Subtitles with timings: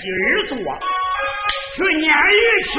[0.00, 0.56] 今儿多。
[1.74, 2.36] 去年一
[2.68, 2.74] 秋，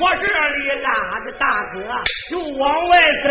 [0.00, 0.88] 我这里拉
[1.24, 1.76] 着大哥
[2.28, 3.28] 就往外走，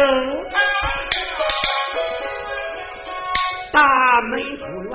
[3.74, 3.78] 大
[4.22, 4.92] 门不乱，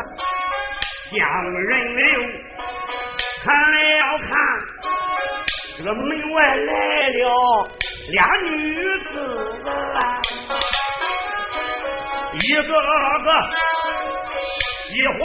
[1.13, 1.19] 将
[1.53, 2.05] 人留。
[5.87, 7.23] 这门外来了
[8.11, 8.51] 俩女
[9.05, 9.09] 子，
[12.43, 13.31] 一个个
[14.91, 15.17] 一黄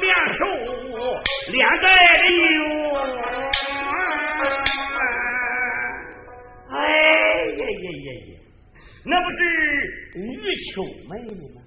[0.00, 0.46] 面瘦，
[1.50, 1.86] 脸带
[2.16, 2.62] 的油。
[6.70, 6.72] 哎
[7.50, 8.38] 呀呀呀呀，
[9.04, 9.36] 那不是
[10.14, 10.22] 余
[10.70, 11.12] 秋梅
[11.56, 11.58] 吗？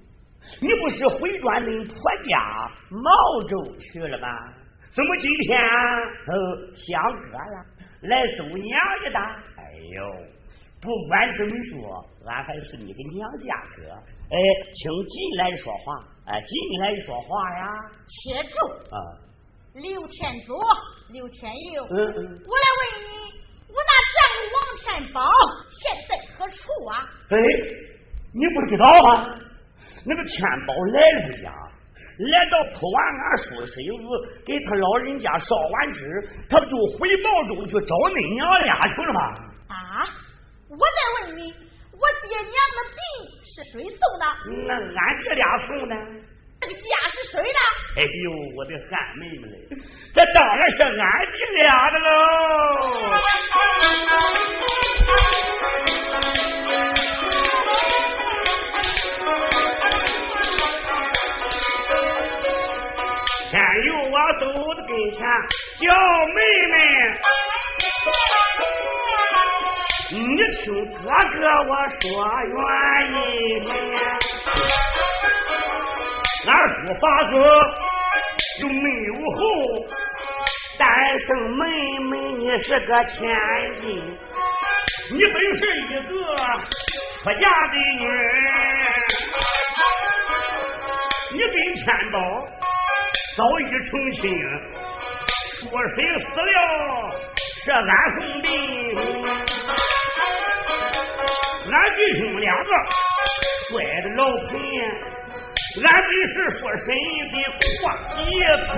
[0.61, 1.93] 你不是回转你婆
[2.23, 3.11] 家毛
[3.49, 4.25] 州去了吗？
[4.95, 6.33] 怎么今天呃
[6.73, 7.65] 相隔了
[8.07, 9.19] 来走娘家的？
[9.57, 9.63] 哎
[9.95, 9.99] 呦，
[10.81, 13.93] 不管怎么说，俺还是你的娘家哥。
[14.29, 14.37] 哎，
[14.73, 17.65] 请进来说话，哎，进来说话呀。
[18.07, 18.55] 且住
[18.95, 18.97] 啊！
[19.73, 20.57] 刘天佐，
[21.11, 22.17] 刘天佑，嗯嗯，
[22.47, 23.11] 我来问你，
[23.69, 25.21] 我那丈夫王天宝
[25.71, 27.05] 现在何处啊？
[27.29, 27.37] 哎，
[28.33, 29.39] 你不知道吗？
[30.03, 31.53] 那个天宝来了呀。
[32.19, 34.09] 来到铺完俺叔身子，
[34.45, 36.05] 给他老人家烧完纸，
[36.49, 39.21] 他不就回报州去找恁娘俩去了吗？
[39.67, 40.07] 啊！
[40.69, 41.53] 我再问你，
[41.93, 42.99] 我爹娘的病
[43.45, 44.25] 是谁送的？
[44.67, 45.95] 那俺这俩送的。
[46.59, 46.79] 这个家
[47.13, 47.59] 是谁的？
[47.97, 49.55] 哎呦，我的汉妹妹嘞！
[50.11, 50.91] 这当然是俺
[51.31, 52.09] 弟俩的喽。
[65.79, 65.85] 叫
[66.33, 66.39] 妹
[66.71, 66.75] 妹，
[70.09, 70.17] 你
[70.55, 71.37] 听哥哥
[71.69, 71.71] 我
[72.01, 72.01] 说
[72.47, 72.55] 原
[73.13, 73.15] 因。
[76.47, 77.31] 俺叔法子
[78.61, 79.39] 又没有后，
[80.79, 80.83] 单
[81.19, 81.27] 生
[81.57, 81.61] 妹
[81.99, 83.15] 妹你是个千
[83.81, 83.85] 金，
[85.11, 86.09] 你本是一个出
[87.25, 88.49] 嫁的女人，
[91.33, 92.17] 你跟天宝。
[93.37, 94.23] 早已成亲，
[95.59, 96.49] 说谁死了
[97.65, 97.81] 是俺
[98.13, 98.47] 兄弟，
[101.65, 102.69] 俺弟兄两个
[103.67, 103.69] 摔
[104.03, 104.49] 的老盆，
[105.83, 106.87] 俺本是说谁
[107.33, 107.35] 的
[107.81, 107.83] 花
[108.21, 108.29] 叶
[108.67, 108.69] 子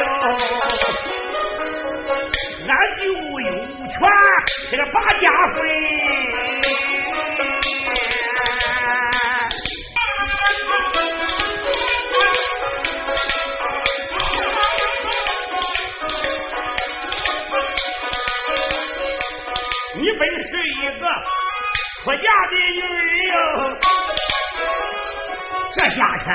[0.00, 0.02] 哟，
[2.66, 3.02] 俺就
[3.40, 3.46] 有
[3.86, 3.94] 权
[4.72, 5.56] 这个把家分。
[19.96, 21.06] 你本是一个
[22.02, 23.36] 出嫁的女人哟，
[25.72, 26.26] 这家产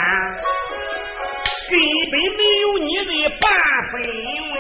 [1.70, 1.72] 根
[2.10, 3.12] 本没有你的
[3.42, 3.44] 半
[3.92, 3.94] 分
[4.50, 4.54] 文，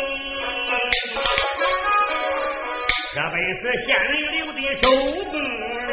[3.16, 4.86] 这本是县人留的周
[5.31, 5.34] 公
[5.88, 5.92] 礼。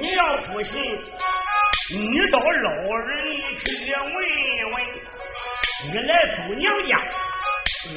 [0.00, 0.72] 你要不信，
[1.90, 1.98] 你
[2.30, 2.44] 到老
[3.06, 3.10] 人
[3.64, 4.06] 去问
[4.72, 4.74] 问。
[5.90, 6.92] 你来租娘家，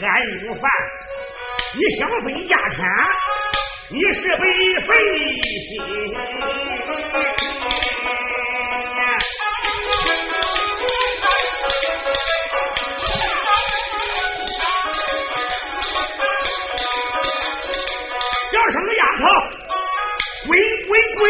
[0.01, 0.05] 俺
[0.45, 0.63] 有饭，
[1.73, 2.79] 你想分家产？
[3.89, 4.44] 你是被
[4.81, 4.89] 废
[5.69, 5.71] 心，
[18.51, 19.23] 叫什么丫头？
[20.47, 20.50] 滚
[20.88, 21.21] 滚滚！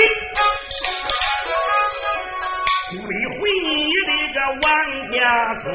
[3.00, 3.70] 归回你
[4.08, 4.66] 的个王
[5.12, 5.20] 家
[5.62, 5.70] 村，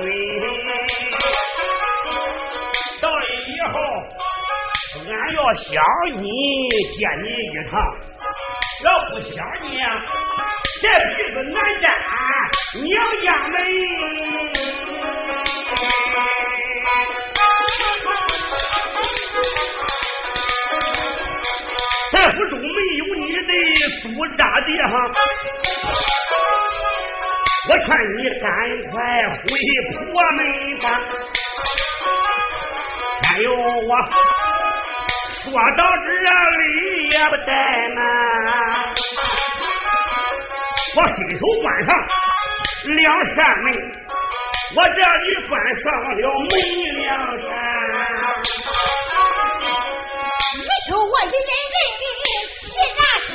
[5.46, 5.64] 要想
[6.16, 6.28] 你
[6.98, 7.78] 见你一趟，
[8.82, 9.78] 要不想你，
[10.82, 11.84] 这辈子难沾
[12.82, 12.84] 娘
[13.22, 13.54] 家门。
[22.10, 22.66] 在府中没
[22.96, 23.52] 有你的
[24.02, 24.04] 苏
[24.37, 24.92] 扎地哈，
[27.69, 28.50] 我劝你赶
[28.90, 28.96] 快
[29.44, 29.46] 回
[29.92, 29.96] 婆
[30.32, 30.40] 门
[30.81, 30.84] 吧。
[33.22, 34.35] 还有我。
[35.46, 36.10] 说到这
[36.58, 36.64] 里
[37.08, 37.48] 也不怠
[37.94, 37.98] 慢，
[40.96, 41.88] 我伸手关上
[42.96, 43.66] 两扇门，
[44.75, 46.52] 我这里关上了门
[46.98, 47.06] 两
[47.46, 47.48] 扇。
[50.58, 51.78] 你说我一人人
[52.50, 52.64] 气
[52.96, 53.31] 炸心。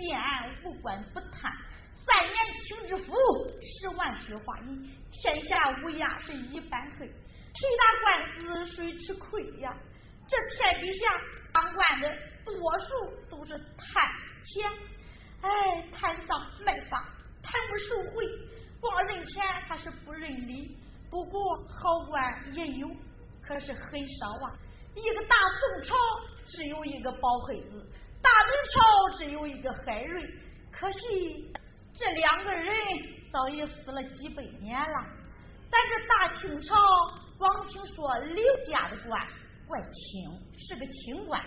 [0.00, 0.18] 见
[0.64, 1.52] 无官不贪
[1.94, 3.12] 三年清知府
[3.62, 4.82] 十万雪花银
[5.12, 9.76] 天下乌鸦是一般黑谁打官司谁吃亏呀
[10.26, 11.06] 这天底下
[11.52, 12.08] 当官的
[12.44, 14.10] 多数都是贪
[14.44, 14.70] 钱
[15.42, 17.04] 哎贪赃卖法
[17.42, 18.24] 贪污受贿
[18.80, 20.78] 光认钱他是不认理
[21.10, 22.88] 不过好官也有
[23.42, 24.56] 可是很少啊
[24.94, 25.94] 一个大宋朝
[26.46, 27.86] 只有一个包黑子
[28.22, 30.22] 大明朝只有一个海瑞。
[30.70, 31.52] 可惜
[31.92, 32.74] 这两个人
[33.32, 35.06] 早已死了几百年了。
[35.70, 36.76] 但这大清朝，
[37.38, 39.28] 光听说刘家的官
[39.66, 41.40] 怪清，是个清官。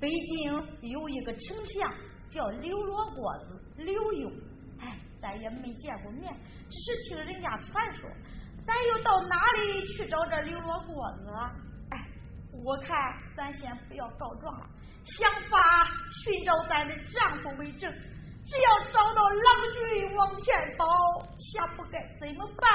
[0.00, 1.94] 北京有一个丞相
[2.30, 4.32] 叫刘罗锅子刘墉，
[4.80, 6.32] 哎，咱也没见过面，
[6.70, 8.08] 只是听人家传说。
[8.66, 11.30] 咱又到哪里去找这刘罗锅子？
[11.90, 12.08] 哎
[12.64, 12.88] 我看
[13.36, 14.66] 咱先不要告状了，
[15.04, 15.86] 想法
[16.22, 17.92] 寻找咱的丈夫为证。
[18.46, 20.86] 只要找到郎君王天宝，
[21.38, 22.70] 下不该怎么办？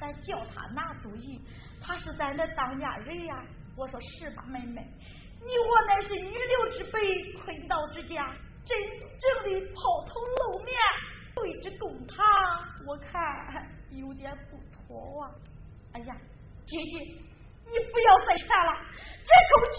[0.00, 1.40] 咱叫他拿主意。
[1.80, 3.34] 他是咱的当家人呀。
[3.76, 4.86] 我说是吧，妹妹？
[5.40, 8.34] 你我乃是女流之辈，坤道之家，
[8.64, 8.78] 真
[9.18, 10.74] 正的抛头露面，
[11.34, 12.24] 对着公堂，
[12.86, 13.12] 我看
[13.90, 15.30] 有点不妥啊。
[15.94, 16.16] 哎呀，
[16.66, 16.98] 姐姐，
[17.70, 18.76] 你不要再劝了。
[19.24, 19.78] 这口气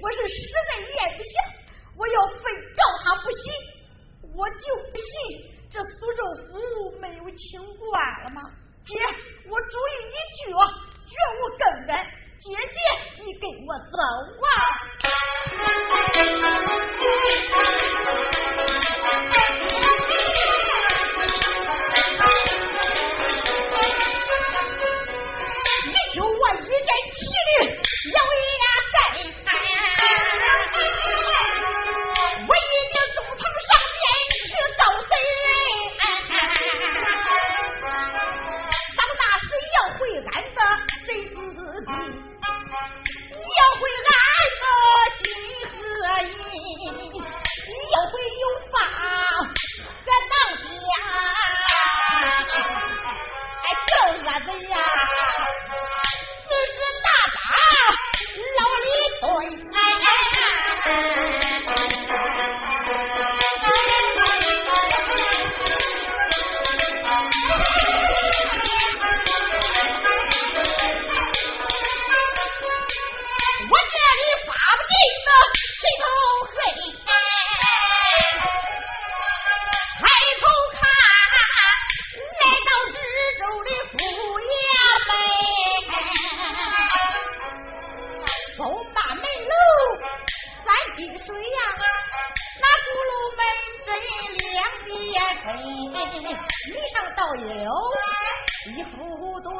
[0.00, 0.34] 我是实
[0.68, 1.30] 在咽不下，
[1.96, 2.42] 我要非
[2.76, 3.42] 告他不行，
[4.34, 5.08] 我就不信
[5.70, 6.50] 这苏州府
[6.98, 7.90] 没有清官
[8.24, 8.40] 了吗？
[8.84, 8.96] 姐，
[9.48, 10.48] 我主意已决，
[11.06, 11.92] 绝无更改。
[12.38, 12.78] 姐姐，
[13.22, 13.98] 你跟我走
[14.40, 14.48] 啊！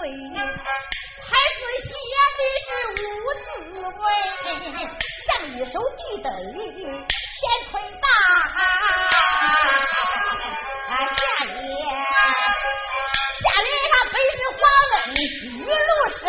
[0.01, 0.17] 贵，太
[1.85, 1.93] 写
[2.39, 3.05] 的是五
[3.37, 3.45] 字
[3.85, 4.01] 位，
[5.27, 8.07] 像一首地得乾坤大，
[10.89, 11.55] 下联
[13.37, 14.59] 下联上本是花
[14.91, 16.25] 问玉露水。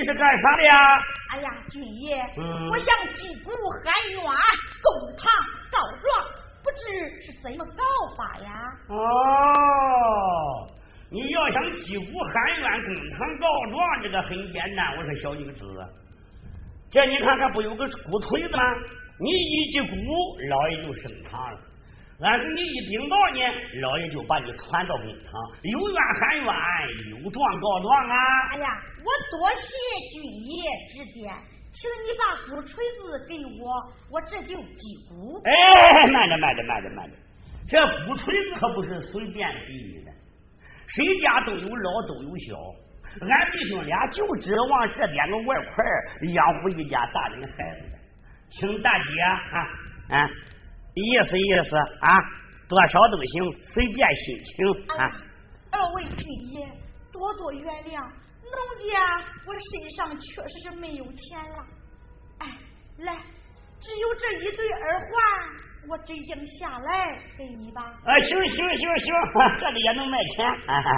[0.00, 0.72] 你是干啥的呀？
[1.28, 3.50] 哎呀，君爷，嗯我想击鼓
[3.84, 4.22] 喊冤，
[4.80, 4.88] 公
[5.18, 5.28] 堂
[5.70, 6.24] 告状，
[6.64, 6.80] 不知
[7.20, 7.84] 是怎么告
[8.16, 8.48] 法呀？
[8.88, 8.96] 哦，
[11.10, 14.96] 你要想击鼓喊冤、公堂告状，这个很简单。
[14.96, 15.60] 我说小女子，
[16.90, 18.62] 这你看看不有个鼓槌子吗？
[19.18, 19.94] 你一击鼓，
[20.48, 21.60] 老爷就升堂了。
[22.22, 23.40] 俺是你一禀报呢，
[23.80, 28.16] 老爷就把你传到公堂，有冤喊冤，有状告状啊。
[28.52, 29.08] 哎呀，我
[29.38, 29.64] 多谢
[30.12, 30.52] 军爷
[30.92, 31.32] 指点，
[31.72, 33.72] 请你把鼓槌子给我，
[34.10, 35.40] 我这就击鼓。
[35.44, 37.16] 哎，慢着，慢着，慢着，慢着，
[37.66, 40.12] 这鼓槌子可不是随便给你的，
[40.88, 42.54] 谁家都有老都有小，
[43.26, 45.84] 俺弟兄俩就指望这点个外快
[46.34, 47.98] 养活一家大人孩子的，
[48.50, 50.30] 请大姐啊啊，
[51.00, 52.08] 意思意思啊，
[52.68, 54.50] 多少都行，随便心情
[54.96, 55.10] 啊。，
[55.72, 56.68] 二位君爷
[57.12, 61.66] 多多原谅，农家我身上确实是没有钱了。
[62.38, 62.46] 哎，
[62.98, 63.14] 来，
[63.80, 65.10] 只有这一对耳环，
[65.88, 67.82] 我这将下来给你吧。
[67.82, 69.14] 啊，行行行行，
[69.60, 70.46] 这个也能卖钱。
[70.66, 70.90] 哈哈，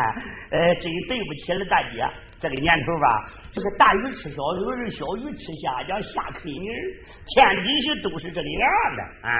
[0.50, 2.02] 呃，真对不起了，大姐。
[2.42, 3.06] 这个年头吧，
[3.54, 6.74] 这个大鱼吃小鱼，小鱼吃虾饺，虾啃泥儿，
[7.30, 8.66] 天底下都是这个样
[8.98, 9.30] 的啊。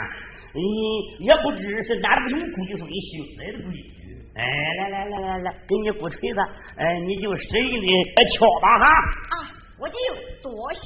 [0.55, 3.11] 你也不知是哪种龟孙兴
[3.43, 4.15] 来的规矩。
[4.39, 4.41] 哎，
[4.79, 6.39] 来来来来来，给你鼓锤子，
[6.77, 8.87] 哎，你就使劲的敲吧哈。
[8.87, 9.99] 啊，我就
[10.41, 10.81] 多谢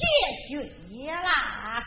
[0.49, 1.85] 君爷啦。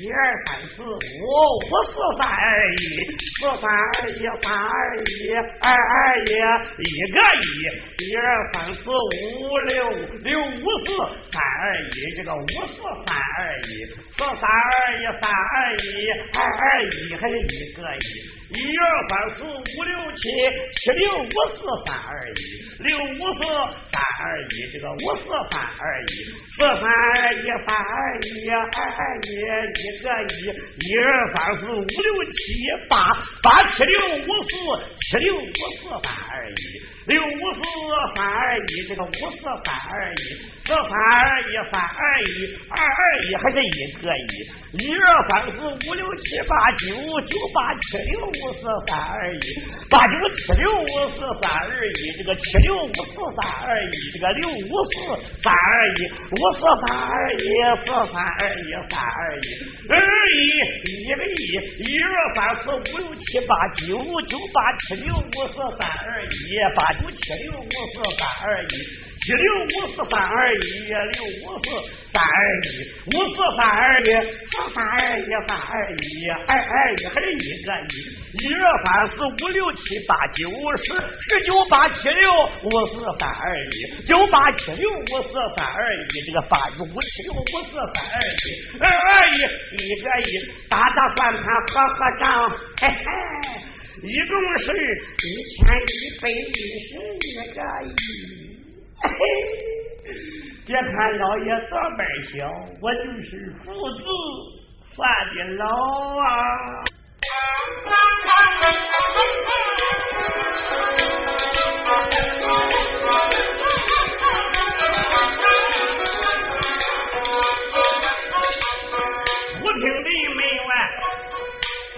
[0.00, 2.76] 一，二三四五五四三二一，
[3.40, 6.32] 四三二一，三二一，二二一，
[6.78, 7.46] 一个一，
[8.04, 9.72] 一二三四五六
[10.22, 10.88] 六五四
[11.32, 17.98] 三二一，这个五四三二一，四三二一，三二一，二二一还是一个一，
[18.50, 20.20] 一二三四五六七
[20.76, 23.40] 七六五四三二一，六五四
[23.90, 32.36] 三二一，这个五四三二一，四三二一，三二一，二二一，一个一，一二三四五六七
[32.88, 34.52] 八八七六五四
[35.08, 35.40] 七六五
[35.80, 36.54] 四三二一，
[37.06, 37.60] 六五四
[38.16, 40.34] 三二一，这个五四三二一，
[40.64, 43.68] 四三二一，三二一，二二一还是一
[44.02, 49.38] 个一，一二三四五六七八九九八七六五四三二一，
[49.88, 54.94] 八九七六五四三二一，这个七六五四三二一，这个六五四
[55.42, 55.98] 三二一，
[56.32, 57.46] 五四三二一，
[57.84, 59.46] 四三二一，三二一，
[59.88, 59.94] 二
[60.34, 60.40] 一
[61.04, 61.38] 一个一，
[61.84, 64.58] 一二三四五六七八九九八
[64.88, 68.66] 七六五四三二一，八九七六六五四三二一，
[69.20, 71.66] 七六五四三二一，六五四
[72.12, 72.66] 三二一，
[73.12, 74.08] 五四三二一，
[74.48, 77.94] 四三二一，三二一，二二一还是一个一，
[78.40, 82.30] 一二三四五六七八九十，十九八七六
[82.64, 89.38] 五四三二一，九八七六五四三二一，这个八九五七六五四三二一，二二一
[89.76, 90.32] 一个一，
[90.68, 93.04] 打打算盘合合账，嘿嘿，
[94.06, 94.64] 一共是
[95.16, 96.36] 一千一百一
[96.78, 97.58] 十一个
[97.88, 97.90] 亿。
[100.66, 102.04] 别看老爷这辈
[102.38, 102.44] 小，
[102.82, 103.30] 我就是
[103.64, 104.02] 父子
[104.94, 105.00] 算
[105.34, 105.64] 的老
[106.18, 106.24] 啊。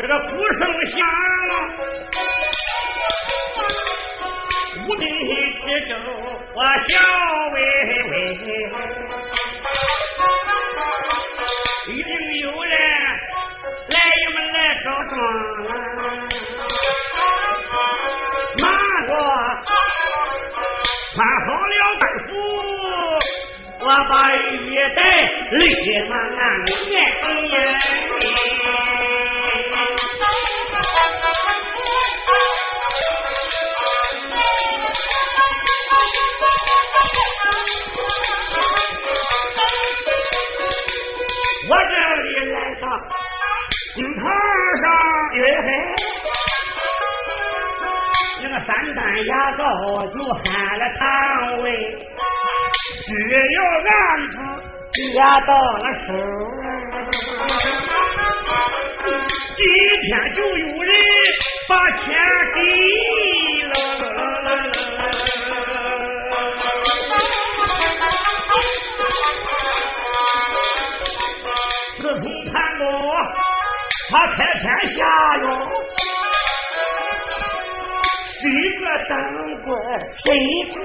[0.06, 0.94] 这个鼓声响，
[4.86, 5.04] 无兵
[5.66, 5.92] 之州
[6.54, 6.94] 我笑
[7.52, 7.58] 微
[8.08, 8.14] 微，
[11.88, 12.10] 一定
[12.40, 12.72] 有人
[13.88, 15.12] 来我们来告状。
[18.62, 18.64] 马
[19.08, 19.10] 过
[21.16, 22.30] 穿好了官服，
[23.80, 24.98] 我把玉带
[25.50, 25.58] 立
[26.08, 26.14] 马
[26.62, 26.96] 面。
[49.98, 50.44] 我就喊
[50.78, 51.66] 了堂位，
[53.06, 53.08] 只
[53.54, 53.90] 要案
[54.28, 54.36] 子
[54.90, 54.98] 接
[55.46, 56.08] 到了手，
[59.56, 59.64] 今
[60.02, 60.92] 天就有人
[61.66, 62.04] 把钱
[62.52, 62.60] 给
[63.68, 63.72] 了。
[74.08, 74.98] 他开天下
[75.42, 75.44] 哟，
[78.46, 79.12] 谁个当
[79.64, 79.74] 官，
[80.22, 80.24] 谁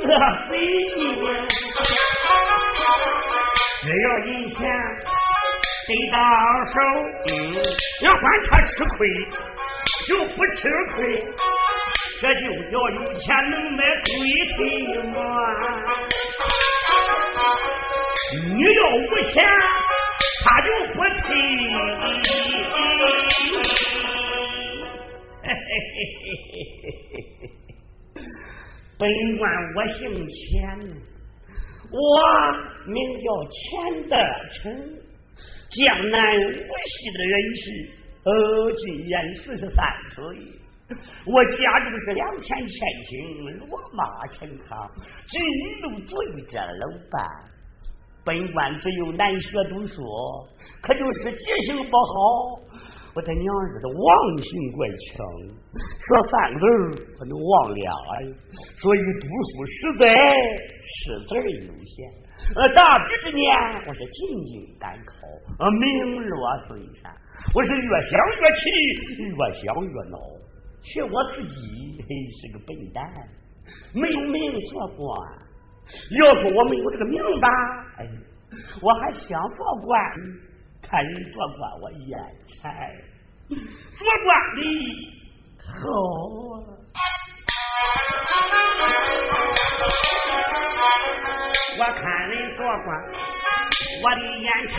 [0.02, 0.10] 个
[0.50, 0.52] 贼
[1.22, 1.30] 呀？
[3.84, 4.58] 只要银钱
[5.88, 6.18] 得到
[6.72, 6.74] 手，
[8.02, 9.00] 要管他吃亏
[10.08, 10.60] 就不吃
[10.96, 11.24] 亏，
[12.20, 14.10] 这就叫有钱能买龟
[14.58, 14.60] 腿
[15.14, 15.16] 嘛。
[18.56, 19.36] 你要无钱。
[20.44, 20.98] 他就不
[21.28, 21.32] 听，
[28.98, 30.78] 本官我姓钱，
[31.92, 31.98] 我
[32.88, 33.60] 名叫钱
[34.08, 34.16] 德
[34.52, 34.72] 成，
[35.70, 37.64] 江南无锡的人士，
[38.24, 38.32] 呃，
[38.74, 40.20] 今年四十三岁，
[41.26, 44.70] 我家中是两千千顷，罗马成行，
[45.32, 45.38] 一
[45.82, 46.12] 路追
[46.46, 47.20] 着楼板。
[48.24, 49.96] 本官只有难学读书，
[50.80, 52.62] 可就是记性不好。
[53.14, 55.20] 我他娘日的忘性怪强，
[56.00, 56.66] 说三个字
[57.20, 57.94] 我能忘俩呀，
[58.78, 60.14] 所以读书实在
[60.88, 62.08] 识字有限。
[62.56, 63.46] 呃，大比之年
[63.86, 65.14] 我是进京赶考，
[65.60, 67.12] 呃，名落孙山。
[67.54, 68.64] 我是越想越气，
[69.20, 70.18] 越想越恼。
[70.84, 72.08] 却我自己嘿
[72.40, 73.04] 是个笨蛋，
[73.94, 75.06] 没有名做官。
[76.18, 77.48] 要说我没有这个名吧，
[77.98, 78.08] 哎，
[78.82, 80.02] 我还想做官，
[80.92, 82.20] 看人做官我眼
[82.62, 82.62] 馋，
[83.48, 84.60] 做官的
[85.64, 85.72] 好
[86.52, 86.54] 啊。
[91.80, 92.88] 我看人做官，
[94.04, 94.76] 我的眼馋，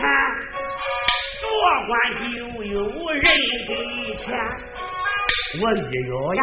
[1.40, 1.48] 做
[1.88, 2.22] 官就
[2.62, 2.76] 有
[3.10, 3.24] 人
[3.66, 3.70] 给
[4.16, 4.28] 钱，
[5.62, 6.40] 我一咬牙。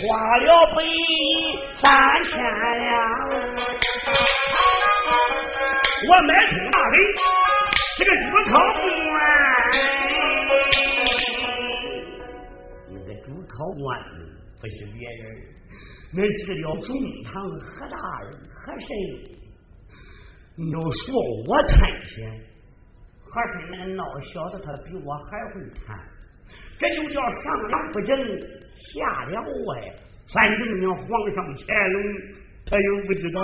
[0.00, 0.06] 花
[0.38, 0.76] 了百
[1.82, 1.84] 三
[2.24, 2.88] 千两，
[6.08, 6.96] 我买通大人，
[13.88, 13.98] 官
[14.60, 15.24] 不是别人，
[16.12, 18.88] 那是了中堂何大人何神。
[20.56, 21.14] 你要说
[21.46, 22.38] 我贪钱，
[23.22, 25.54] 何神那闹小子他比我还会
[25.86, 25.96] 贪，
[26.78, 28.14] 这就叫上梁不正。
[28.78, 29.92] 下梁歪，
[30.32, 31.00] 反正你皇
[31.34, 31.96] 上乾隆
[32.64, 33.40] 他又不知道，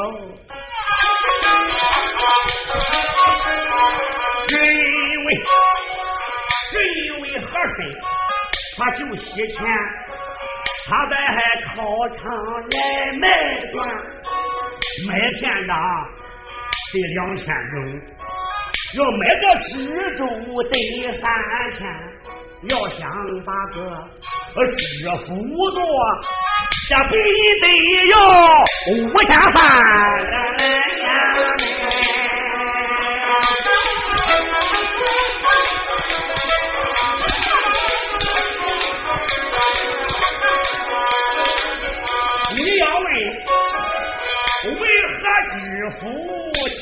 [4.47, 5.29] 是因为
[6.71, 6.73] 是
[7.07, 7.77] 因为和珅
[8.77, 9.57] 他就惜钱，
[10.87, 11.15] 他在
[11.75, 11.75] 考
[12.09, 12.21] 场
[12.71, 12.77] 来
[13.19, 13.27] 卖
[13.73, 13.75] 官，
[15.09, 15.73] 卖天大
[16.93, 17.75] 得两千钟，
[18.99, 19.73] 要买个知
[20.17, 20.21] 州
[20.65, 20.73] 得
[21.17, 21.23] 三
[21.79, 21.81] 千，
[22.69, 23.01] 要想
[23.45, 23.77] 把个。
[24.55, 25.35] 知府
[25.75, 25.83] 多，
[26.89, 27.13] 这必
[27.61, 27.65] 得
[28.13, 28.15] 要
[28.93, 28.95] 五
[29.25, 29.57] 千饭。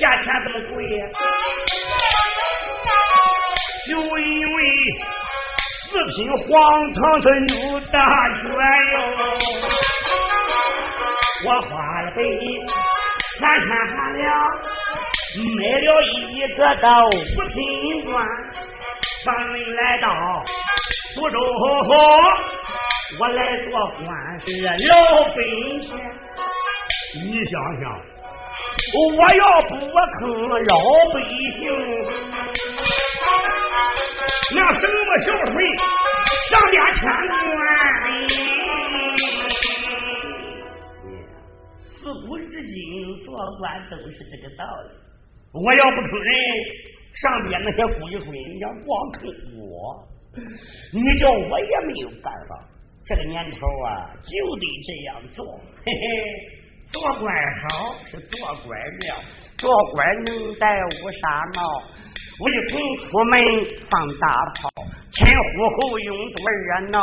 [0.02, 0.82] 价钱这么贵？
[3.88, 4.58] 就因为。
[5.92, 6.48] 四品皇
[6.94, 7.52] 堂的牛
[7.92, 8.00] 大
[8.32, 8.40] 权
[8.94, 8.96] 哟，
[11.44, 12.18] 我花了百
[13.38, 13.68] 三千
[14.16, 14.24] 两，
[15.58, 17.10] 买了一个到五
[17.50, 17.56] 品
[18.06, 18.10] 官，
[19.22, 20.06] 上人来到
[21.12, 21.90] 苏州河，
[23.20, 23.38] 我来
[23.68, 23.70] 做
[24.06, 24.46] 官是
[24.88, 24.90] 老
[25.28, 25.36] 百
[25.84, 25.90] 姓。
[27.22, 27.84] 你想想，
[28.90, 28.98] 我
[29.32, 30.20] 要不坑
[30.66, 30.74] 老
[31.14, 31.16] 百
[31.54, 31.62] 姓。
[34.54, 35.56] 那什么小水，
[36.50, 37.56] 上边天官。
[41.86, 42.76] 自古至今
[43.24, 44.90] 做官都是这个道理。
[45.52, 46.30] 我要不坑人，
[47.14, 49.20] 上边那些鬼魂，你要光坑
[49.58, 50.04] 我，
[50.92, 52.68] 你叫我也没有办法。
[53.06, 55.46] 这个年头啊，就得这样做。
[55.84, 56.61] 嘿嘿。
[56.90, 57.34] 做官
[57.68, 59.16] 好是做官妙，
[59.58, 61.82] 做官能带乌纱帽，
[62.40, 63.32] 威风出门
[63.90, 64.70] 放大炮，
[65.12, 67.00] 前呼后拥多热闹，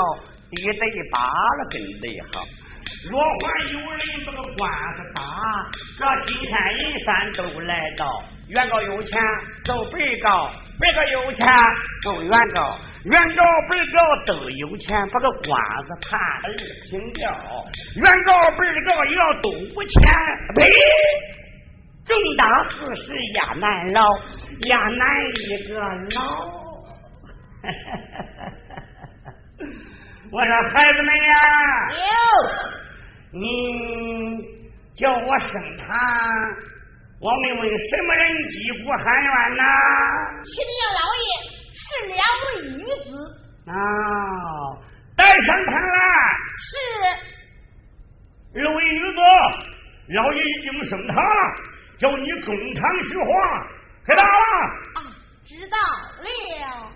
[0.51, 2.45] 地得扒了跟得好。
[3.09, 5.21] 若还有人这个官司打，
[5.97, 8.23] 这金山银山都来到。
[8.47, 9.21] 原告有钱
[9.63, 11.47] 走被告，被告有钱
[12.03, 16.49] 走原告，原告被告都有钱，把个官司判的
[16.85, 17.31] 清掉。
[17.95, 20.01] 原告被告要都不钱，
[20.55, 20.65] 呸！
[22.05, 24.01] 重大事是压难老，
[24.67, 25.85] 压难一个老。
[30.31, 31.33] 我说孩子们呀，
[31.91, 31.97] 有
[33.31, 33.41] 你
[34.95, 35.85] 叫我生他。
[37.21, 39.63] 我问问什么人击鼓喊冤呐？
[40.45, 41.27] 启禀老爷，
[41.79, 43.07] 是两位女子。
[43.65, 43.71] 啊，
[45.15, 45.95] 带上他来。
[46.59, 46.69] 是。
[48.55, 49.19] 二位女子，
[50.15, 51.21] 老爷已经升堂了，
[51.97, 53.31] 叫你公堂说话，
[54.05, 54.27] 知道了？
[54.95, 54.97] 啊，
[55.45, 56.88] 知道了。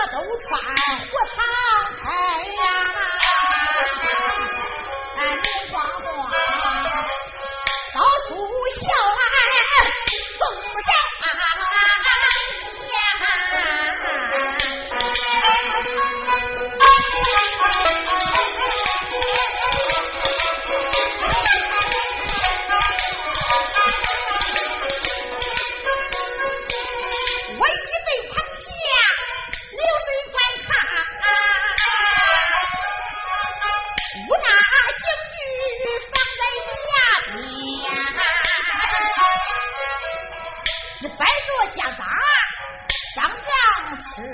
[0.00, 3.19] 我都穿火塘哎呀！
[44.20, 44.26] 大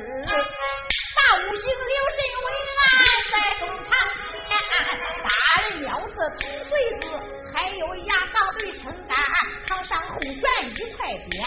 [1.38, 2.46] 五星留神，为
[2.82, 2.84] 俺
[3.30, 3.86] 在中堂
[4.18, 4.26] 前，
[5.22, 5.30] 大
[5.62, 7.04] 人腰子同嘴子，
[7.54, 9.16] 还有牙上对撑杆，
[9.68, 11.45] 堂上后悬一块匾。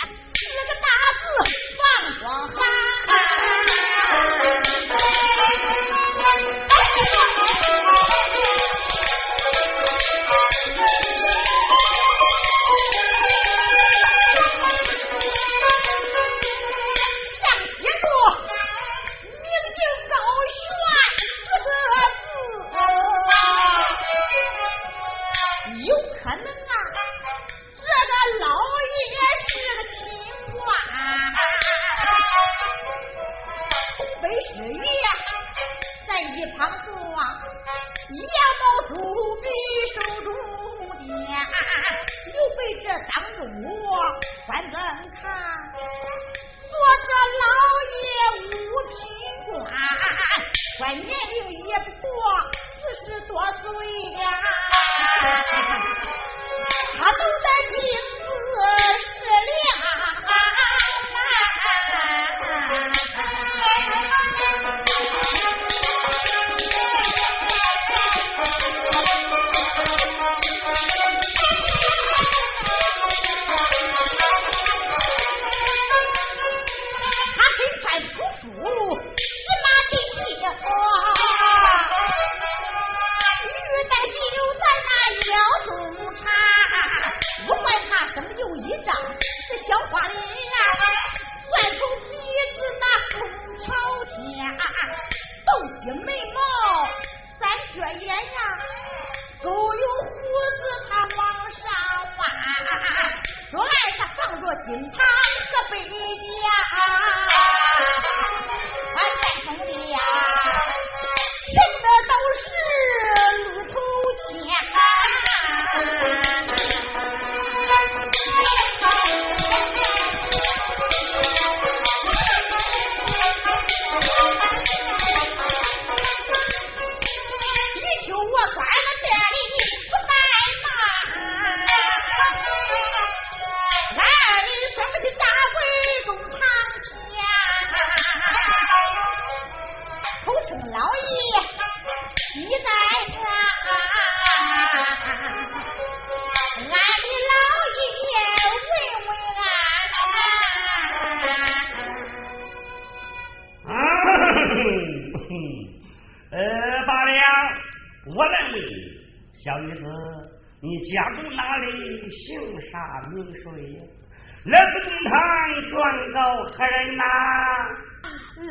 [166.45, 167.03] 何人呐？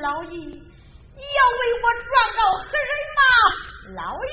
[0.03, 3.21] 老爷，你要为我状告何人吗？
[3.97, 4.29] 老爷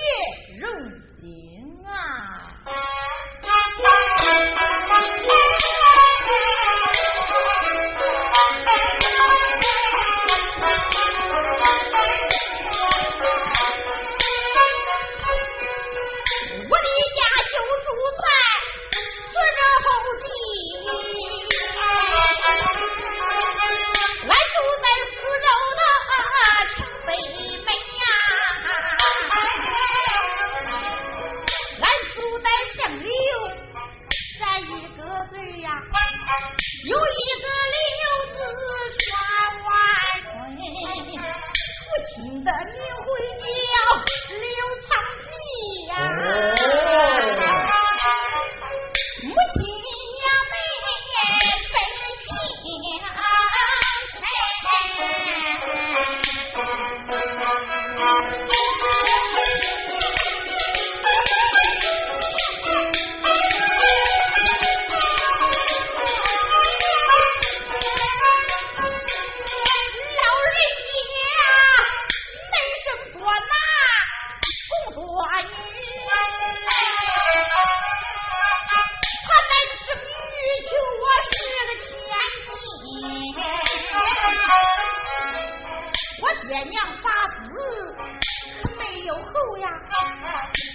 [90.26, 90.75] Thank you.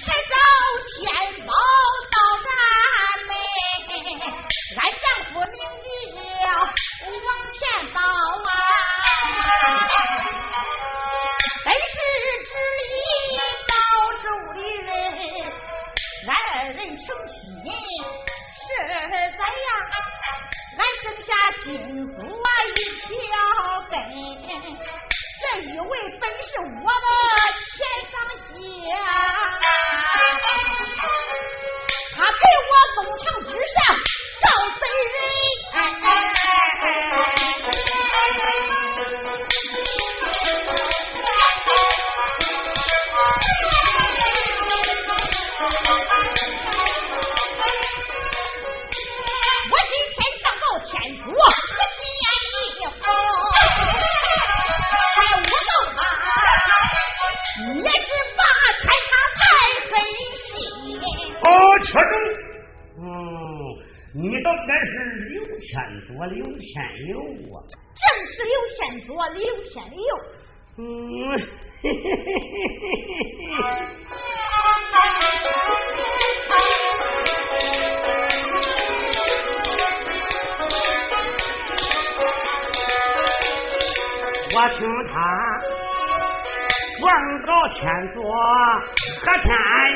[87.70, 89.48] 天作和天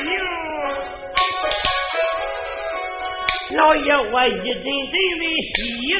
[0.05, 0.09] 佑，
[3.57, 5.53] 老爷我一阵阵的喜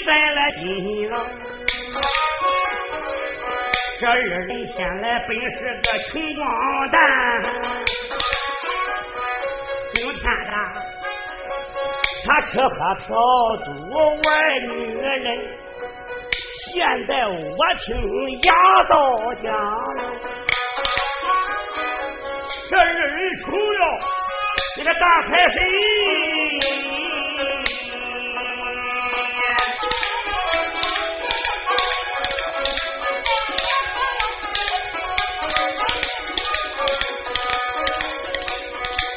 [0.05, 0.61] 在了心
[1.09, 1.13] 上。
[3.99, 6.43] 这二人先来本是个穷光
[6.91, 6.97] 蛋，
[9.91, 10.53] 今天他
[12.25, 12.69] 他吃喝
[13.05, 13.07] 嫖
[13.65, 13.67] 赌
[14.23, 14.27] 玩
[14.69, 15.05] 女人。
[16.71, 16.73] 现
[17.07, 17.87] 在我听
[18.43, 18.49] 押
[18.89, 18.93] 到
[19.35, 20.01] 家了，
[22.67, 23.99] 这二人除了
[24.77, 25.61] 那个大财神，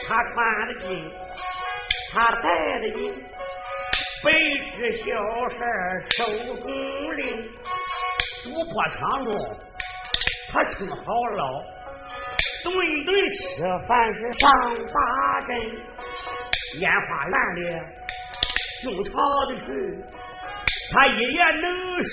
[0.06, 0.36] 他穿
[0.68, 1.10] 的金，
[2.12, 2.46] 他戴
[2.80, 3.24] 的银。
[4.20, 4.32] 白
[4.76, 5.04] 纸小
[5.48, 5.58] 事
[6.10, 6.16] 收
[6.56, 6.66] 工
[7.16, 7.22] 令，
[8.42, 9.32] 赌破场中
[10.52, 10.96] 他出好
[11.36, 11.62] 捞，
[12.70, 14.50] 顿顿吃饭是上
[14.92, 15.56] 八阵，
[16.80, 17.60] 烟花院里
[18.82, 19.10] 就吵
[19.48, 19.68] 的是
[20.92, 21.64] 他一夜能
[22.02, 22.12] 睡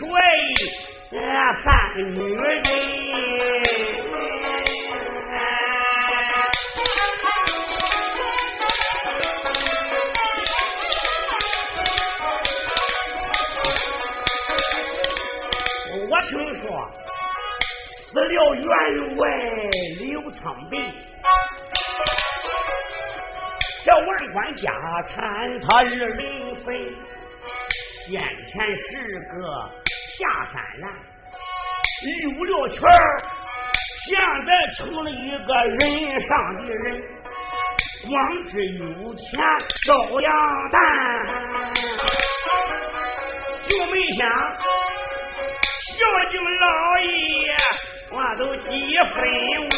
[1.64, 1.66] 三
[1.96, 2.42] 个女人。
[16.08, 16.64] 我听说
[18.16, 18.66] 死了员
[19.18, 19.28] 外
[20.00, 20.78] 刘昌北，
[23.84, 24.72] 这万贯家
[25.04, 26.74] 产他二人分，
[28.08, 29.70] 先前是个
[30.18, 30.90] 下三滥，
[32.06, 32.80] 溜了圈
[34.08, 36.32] 现在成了一个人上
[36.64, 37.04] 的人，
[38.08, 39.28] 光知有钱
[39.86, 40.32] 烧羊
[40.72, 40.80] 蛋，
[43.68, 44.26] 就没想
[45.98, 46.00] 孝
[46.32, 46.66] 敬老
[47.02, 47.06] 爷，
[48.16, 49.28] 话都几分
[49.60, 49.76] 温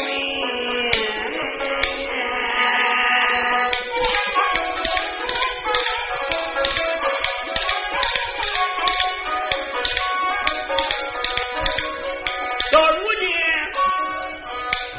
[12.70, 13.26] 到如今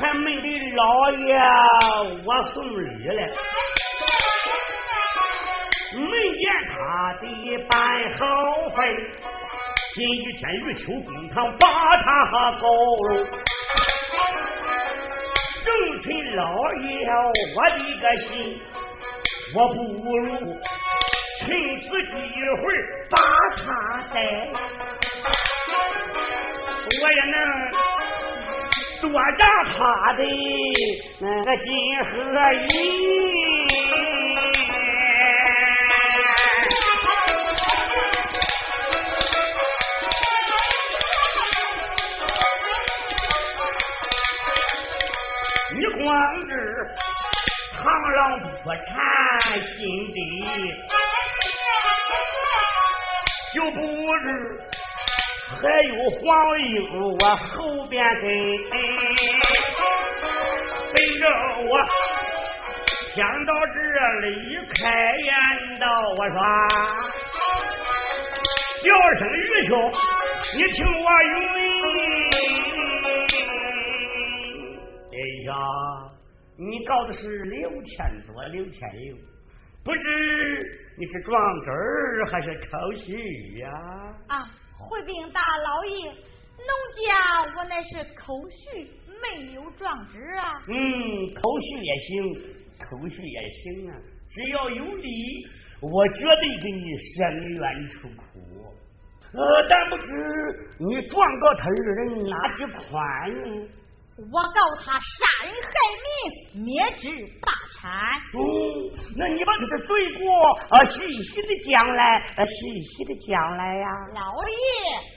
[0.01, 1.39] 还没的老爷
[2.25, 3.19] 我送礼来
[5.95, 7.23] 没见他的
[7.69, 7.77] 半
[8.17, 8.21] 毫
[8.75, 8.77] 分
[9.99, 12.07] 今一天玉秋公堂把他
[12.57, 13.27] 高楼，
[15.61, 15.67] 正
[15.99, 16.07] 趁
[16.37, 16.41] 老
[16.75, 16.87] 爷
[17.53, 18.57] 我的个心，
[19.53, 19.75] 我不
[20.17, 20.23] 如
[21.41, 21.43] 趁
[21.81, 22.63] 此机会
[23.09, 23.17] 把
[23.57, 23.67] 他
[24.13, 24.15] 带，
[26.85, 27.35] 我也能。
[29.01, 29.39] 多长
[29.71, 29.77] 他
[30.13, 30.23] 的
[31.19, 31.69] 那个金
[32.05, 32.09] 和
[32.53, 32.69] 银，
[48.09, 49.77] 螳螂捕蝉心
[50.13, 50.17] 的，
[53.53, 53.77] 就不
[54.17, 54.25] 知。
[55.61, 56.19] 还有黄
[56.59, 56.65] 莺，
[57.19, 58.23] 我后边跟，
[60.91, 61.23] 背着
[61.67, 61.71] 我
[63.13, 63.77] 想到这
[64.21, 64.27] 里
[64.73, 64.81] 开
[65.17, 65.29] 言
[65.79, 65.85] 道
[66.17, 66.35] ：“我说，
[68.81, 68.87] 叫
[69.19, 69.71] 声玉兄，
[70.55, 71.31] 你听我云。
[75.11, 75.53] 哎呀，
[76.61, 79.15] 你告的是刘天佐、刘天佑，
[79.81, 80.59] 不知
[80.97, 83.13] 你是壮志儿还是抄袭
[83.59, 83.71] 呀？
[84.27, 84.43] 啊。
[84.77, 90.61] 回禀大老爷，农家我乃是口续，没有状纸啊。
[90.67, 92.33] 嗯，口续也行，
[92.77, 93.95] 口续也行啊。
[94.29, 95.47] 只要有理，
[95.81, 98.23] 我绝对给你伸冤出苦。
[99.31, 100.13] 呃，但不知
[100.77, 103.67] 你状告他二人哪几款呢？
[104.31, 104.99] 我告他杀
[105.45, 105.71] 人害
[106.03, 106.67] 命，灭
[106.97, 107.07] 职
[107.41, 107.79] 大产。
[108.35, 108.37] 嗯，
[109.15, 110.27] 那你把他的罪过
[110.69, 112.03] 啊，细细的讲来，
[112.35, 113.87] 啊，细细的讲来呀。
[114.13, 114.53] 老爷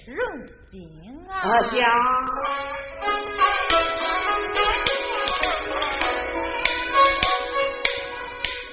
[0.07, 0.17] 认
[0.71, 0.79] 禀
[1.29, 1.31] 啊。
[1.35, 1.77] 啊，讲。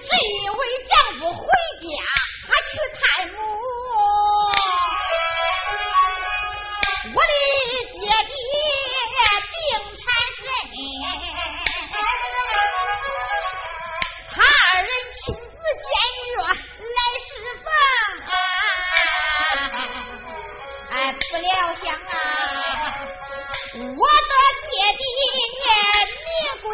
[0.05, 1.41] 这一位丈夫回
[1.81, 1.87] 家，
[2.45, 3.01] 他去探
[3.33, 3.37] 母。
[7.11, 7.21] 我的
[7.93, 8.38] 爹爹。
[20.91, 22.13] 哎，不料想啊，
[23.75, 24.33] 我的
[24.65, 25.01] 爹爹
[26.25, 26.27] 命
[26.63, 26.67] 归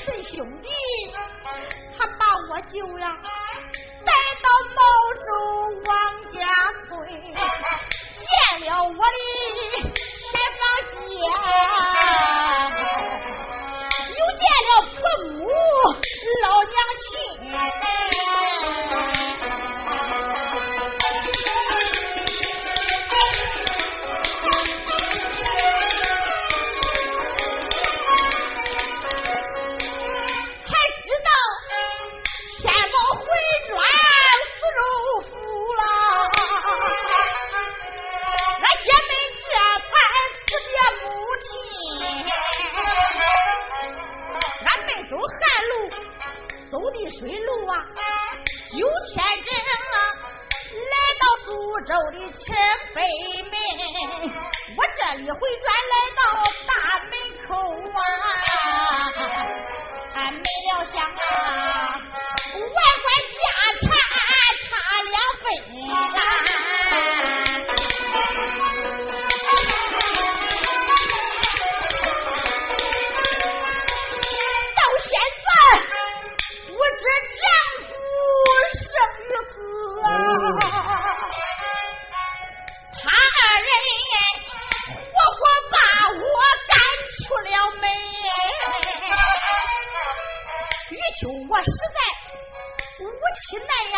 [0.00, 0.68] 天水兄弟，
[1.98, 3.06] 他把我救呀，
[4.04, 4.80] 带到毛
[5.14, 5.28] 州
[5.84, 5.92] 王
[6.30, 6.38] 家
[6.86, 8.24] 村，见
[8.66, 8.96] 了我的
[10.16, 10.24] 前
[10.56, 10.96] 房姐，
[14.08, 14.98] 又见了婆
[15.28, 15.30] 母
[16.42, 16.74] 老娘
[17.10, 17.10] 亲。
[52.00, 52.40] 走的车
[52.94, 53.02] 北
[53.44, 53.52] 门，
[54.74, 56.20] 我这一回转来到
[56.66, 56.72] 大
[57.10, 57.12] 门
[57.46, 57.50] 口
[57.92, 58.00] 啊，
[60.14, 60.96] 俺没料想
[91.64, 91.98] 实在
[93.04, 93.06] 无
[93.36, 93.96] 其奈呀，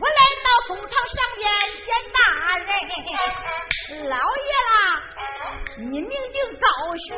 [0.00, 1.40] 我来到公堂上边
[1.84, 2.18] 见大
[2.58, 4.72] 人，老爷啦，
[5.78, 7.16] 你明镜高悬。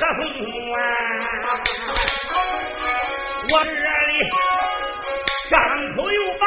[0.00, 0.20] 何凤
[0.72, 0.78] 安，
[3.50, 4.12] 我这里
[5.50, 5.58] 张
[5.96, 6.44] 口又把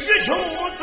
[0.00, 0.28] 玉秋
[0.76, 0.80] 嘴。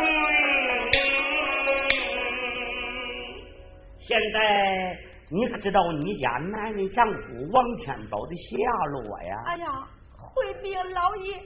[4.00, 4.36] 现在
[5.30, 7.18] 你可知道你家男人丈夫
[7.52, 8.48] 王天宝的下
[8.94, 9.36] 落呀？
[9.48, 9.86] 哎呀，
[10.18, 11.44] 回禀老爷，俺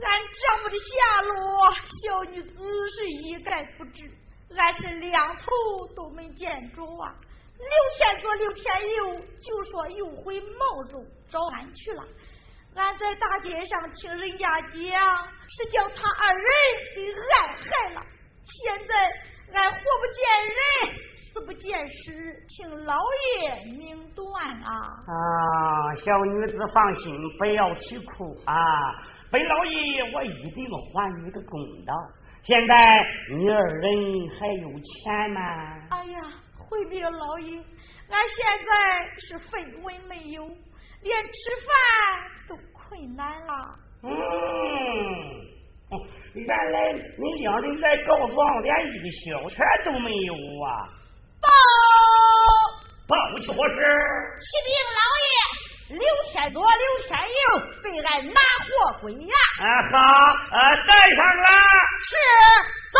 [0.00, 1.70] 丈夫的下落，
[2.02, 2.56] 小女子
[2.88, 4.10] 是一概不知，
[4.56, 5.44] 俺是两头
[5.94, 7.14] 都没见着啊。
[7.58, 8.64] 刘天左、刘天
[8.96, 10.98] 右就说又回茂州
[11.28, 12.04] 找俺去了。
[12.74, 14.72] 俺在大街上听人家讲，
[15.48, 16.44] 是叫他二人
[16.96, 18.02] 给暗害了。
[18.44, 18.94] 现在
[19.58, 20.18] 俺活不见
[20.92, 20.98] 人。
[21.34, 22.96] 死不见尸，请老
[23.42, 24.24] 爷明断
[24.62, 24.70] 啊！
[24.70, 28.54] 啊，小女子放心，不要啼哭啊！
[29.32, 31.92] 本老爷我一定还你个公道。
[32.44, 33.04] 现在
[33.36, 35.40] 你二人还有钱吗？
[35.90, 36.20] 哎呀，
[36.68, 37.56] 回禀老爷，
[38.10, 38.72] 俺现在
[39.18, 40.44] 是分文没有，
[41.02, 41.70] 连吃饭
[42.48, 43.52] 都困难了。
[44.02, 44.10] 嗯，
[46.34, 50.34] 原来你两人来告状，连一个小钱都没有
[50.64, 50.86] 啊！
[51.40, 51.48] 报
[53.06, 53.76] 报去何事？
[54.40, 56.02] 启禀老爷，刘
[56.32, 57.42] 天多、刘天佑
[57.82, 59.18] 被俺拿货归案。
[59.60, 59.94] 啊，好，
[60.52, 60.56] 呃，
[60.86, 61.46] 带上了。
[62.04, 62.12] 是，
[62.92, 62.98] 走。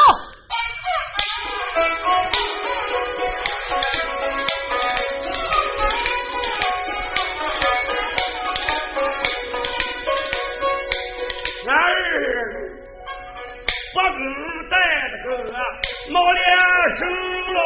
[13.95, 14.19] 把公
[14.69, 14.75] 带
[15.11, 15.29] 着个
[16.11, 16.41] 毛连
[16.99, 17.01] 生
[17.55, 17.59] 喽。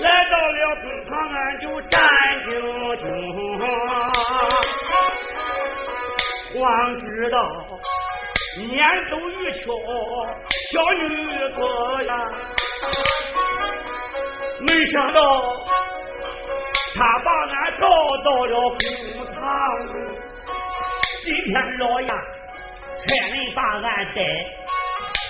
[0.00, 1.94] 来到了公堂，俺就站
[2.44, 2.48] 定
[2.98, 3.02] 定。
[6.54, 7.36] 光知道
[8.58, 8.72] 撵
[9.10, 9.62] 走玉桥
[10.70, 11.02] 小女
[11.52, 11.56] 子
[12.06, 12.10] 呀，
[14.60, 15.18] 没想到
[16.96, 17.82] 他把俺告
[18.24, 18.76] 到了公
[19.34, 19.36] 堂。
[21.24, 22.08] 今天老爷
[23.06, 24.18] 差人把俺带，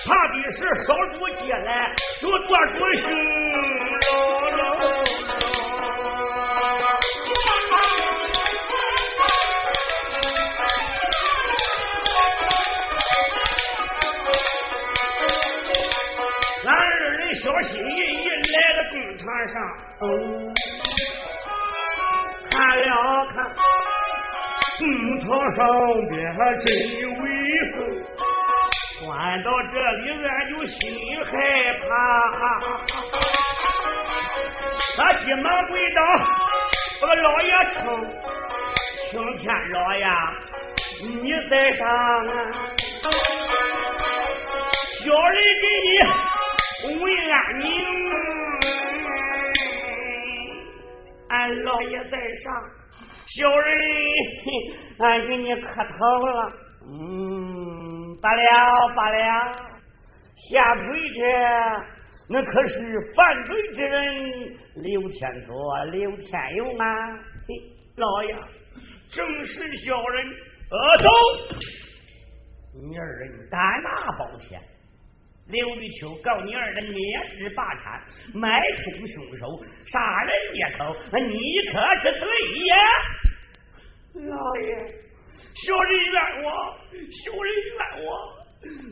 [0.05, 1.69] 怕的是烧猪进来
[2.21, 3.03] 就做主心。
[17.37, 19.53] 小心翼翼来到公堂上，
[22.49, 22.89] 看了
[23.35, 23.37] 看
[24.79, 24.83] 木
[25.21, 25.59] 头上
[26.09, 26.15] 边
[26.61, 26.65] 真
[27.01, 27.03] 有，
[29.45, 30.75] 到这里俺就心
[31.23, 31.31] 害
[31.87, 31.87] 怕。
[34.97, 36.01] 他急忙跪倒，
[36.99, 37.77] 把老爷称，
[39.11, 40.03] 青天老爷，
[41.21, 42.33] 你在上啊？
[45.03, 45.87] 小人给你
[46.97, 46.99] 问
[47.31, 47.63] 安宁，
[51.29, 51.33] 俺
[51.65, 52.43] 老爷在上，
[53.27, 53.67] 小人
[55.01, 56.35] 俺给你磕头了。
[56.87, 57.54] 嗯，
[58.21, 59.51] 罢了罢了，
[60.35, 61.21] 下跪去。
[62.27, 62.77] 那可是
[63.15, 66.85] 犯罪之人，刘天佐、刘天勇啊！
[67.47, 67.55] 嘿，
[67.97, 68.35] 老爷，
[69.11, 70.27] 正是小人。
[70.71, 71.09] 呃，走，
[72.81, 74.59] 你二人胆大包天。
[75.47, 76.99] 刘玉秋告你二人灭
[77.37, 78.01] 之霸产，
[78.33, 79.45] 买通凶手，
[79.85, 81.37] 杀人灭口，你
[81.71, 82.27] 可是罪
[82.65, 82.75] 呀！
[84.15, 84.69] 老爷，
[85.55, 88.07] 小人冤枉，小人冤枉。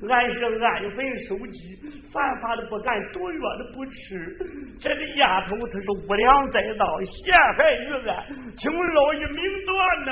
[0.07, 1.80] 俺是安分守己，
[2.11, 4.38] 犯法的不干，多冤的不吃。
[4.80, 10.09] 这个丫头她是无良载道，陷害于俺，请老爷明断呢。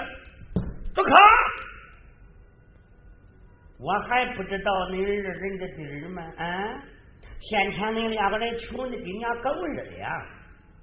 [0.93, 1.09] 住口！
[3.79, 6.21] 我还不知道你二人的底吗？
[6.37, 6.83] 啊！
[7.39, 10.09] 先前恁两个人穷的跟人家狗似的呀，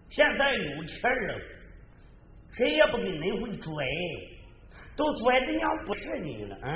[0.08, 1.40] 现在有钱了，
[2.56, 3.84] 谁也不跟恁会拽，
[4.98, 6.68] 都拽的娘不是你了啊！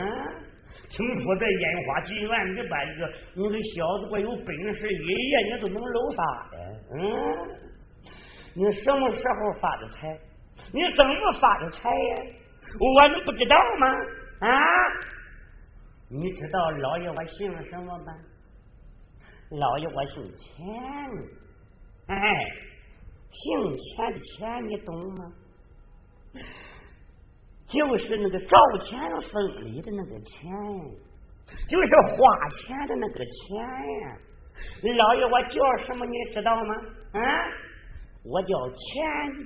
[0.88, 3.02] 听说在烟花妓院里边，一个
[3.34, 6.56] 你这小子，怪有本事，一夜你都能搂仨的。
[6.94, 7.00] 嗯，
[8.54, 10.16] 你什么时候发的财？
[10.72, 12.16] 你怎么发的财呀？
[12.78, 13.88] 我能不知道吗？
[14.48, 14.56] 啊？
[16.08, 18.14] 你知道老爷我姓什么吗？
[19.50, 20.64] 老爷我姓钱。
[22.06, 22.16] 哎，
[23.32, 25.32] 姓钱的钱，你懂吗？
[27.72, 29.00] 就是那个赵钱
[29.32, 30.50] 封里的那个钱，
[31.68, 33.56] 就是花钱的那个钱
[34.02, 34.18] 呀。
[34.82, 36.04] 老爷，我叫什么？
[36.04, 36.74] 你知道吗？
[37.12, 37.20] 啊，
[38.24, 38.76] 我叫钱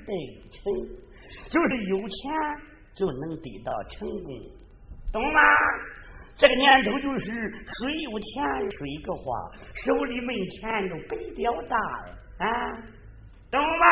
[0.04, 0.12] 得
[0.50, 0.60] 成，
[1.48, 2.16] 就是有钱
[2.96, 4.34] 就能得到成功，
[5.12, 5.40] 懂吗？
[6.36, 9.24] 这个年头就是谁有钱，谁个花，
[9.74, 12.46] 手里没钱都白表大了啊，
[13.50, 13.86] 懂吗？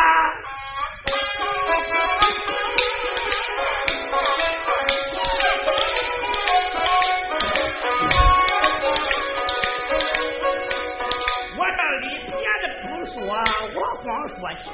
[13.74, 14.72] 我光说钱，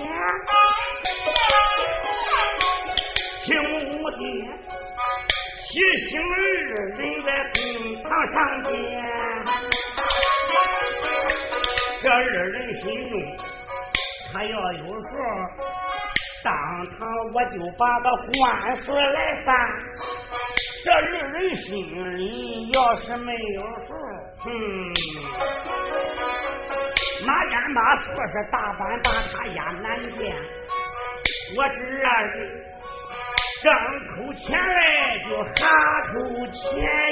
[3.44, 3.48] 听
[4.02, 4.18] 我的，
[5.68, 5.70] 七
[6.10, 6.22] 星儿
[6.68, 6.70] 人
[7.24, 7.58] 在公
[8.02, 8.70] 堂上边，
[12.02, 13.12] 这二人心中
[14.32, 14.92] 他要有数，
[16.44, 16.52] 当
[16.98, 16.98] 堂
[17.32, 19.48] 我就把个官司来办。
[20.84, 21.68] 这二人心
[22.18, 23.88] 里要是没有数，
[24.40, 24.48] 哼。
[27.26, 30.34] 马家马说是大板把他压难见，
[31.56, 31.74] 我这
[32.06, 32.36] 二人
[33.62, 33.68] 张
[34.16, 35.50] 口钱来就哈
[36.12, 36.12] 口
[36.46, 36.58] 钱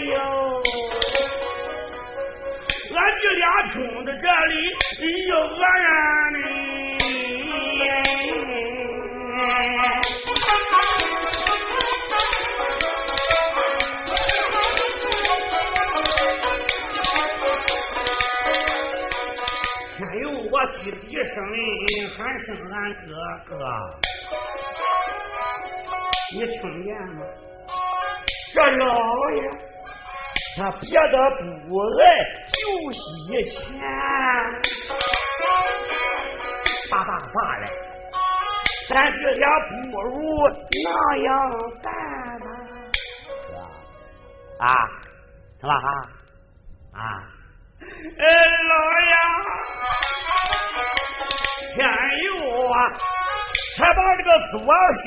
[0.06, 0.62] 哟，
[2.94, 4.54] 俺这俩冲到这里
[5.28, 5.86] 又讹人
[20.88, 21.36] 我弟弟声
[22.16, 22.74] 喊声俺
[23.04, 23.12] 哥
[23.46, 23.52] 哥，
[26.32, 27.20] 你听见吗？
[28.54, 28.86] 这老
[29.32, 29.38] 爷
[30.56, 31.14] 他别的
[31.68, 32.00] 不爱，
[32.54, 32.58] 就
[32.90, 32.98] 惜
[33.44, 33.68] 钱，
[36.90, 37.64] 爸爸爸嘞，
[38.88, 39.46] 咱这俩
[39.92, 40.10] 不如
[40.84, 41.28] 那样
[41.82, 41.92] 干
[42.40, 42.46] 吧，
[43.50, 43.52] 哥
[44.64, 44.66] 啊，
[45.60, 45.70] 是吧？
[45.80, 45.86] 哈
[46.94, 47.28] 啊？
[48.18, 48.24] 哎，
[48.70, 48.72] 老
[49.08, 49.12] 爷。
[51.74, 51.78] 天
[52.24, 52.26] 佑
[52.68, 52.76] 啊！
[53.76, 54.56] 才把这个左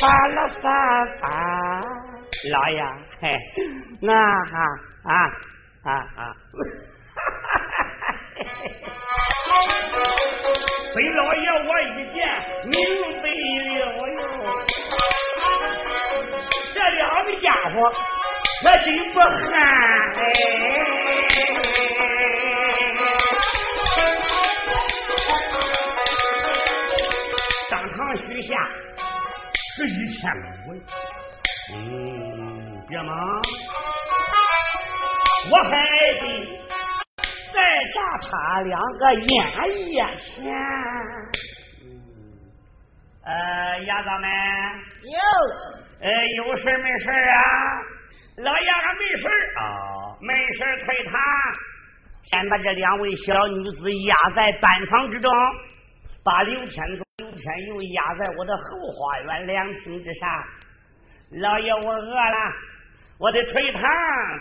[0.00, 0.64] 翻了翻
[1.20, 1.30] 翻，
[2.50, 2.80] 老爷，
[3.20, 3.24] 嘿，
[4.02, 4.52] 那哈
[5.04, 5.12] 啊
[5.84, 6.20] 啊啊！
[10.92, 12.16] 本老爷我一见
[12.64, 12.74] 明
[13.22, 14.18] 白了哟，
[16.74, 17.76] 这两个家伙
[18.62, 19.22] 可真不憨
[20.16, 20.18] 哎。
[28.16, 28.68] 许下
[29.76, 30.30] 是一千
[30.66, 30.74] 五，
[31.74, 33.42] 嗯，别忙，
[35.50, 35.70] 我还
[36.20, 36.22] 得
[37.52, 37.58] 再
[37.94, 37.96] 加
[38.28, 39.26] 他两个烟
[39.88, 40.54] 叶钱。
[43.24, 43.32] 呃，
[43.84, 44.30] 丫头们
[45.04, 45.18] 有，
[46.00, 47.40] 呃，有事没事啊？
[48.38, 49.28] 老爷还没事
[49.58, 49.62] 啊，
[50.20, 51.12] 没事推他。
[52.22, 55.30] 先把这两位小女子压在板房之中，
[56.24, 58.62] 把刘天宗、刘天又压在我的后
[58.92, 60.28] 花园凉亭之上。
[61.30, 62.54] 老爷，我饿了，
[63.18, 63.82] 我得退堂，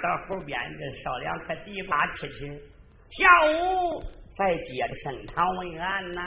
[0.03, 2.45] 到后边这烧两块地瓜吃吃，
[3.09, 3.99] 下午
[4.37, 6.21] 再接着升堂问案呐。